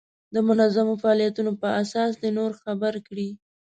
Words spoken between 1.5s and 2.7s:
په اساس دې نور